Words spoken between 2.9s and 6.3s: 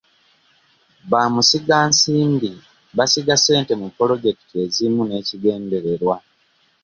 basiga ssente mu pulojekiti ezimu n'ekigendererwa.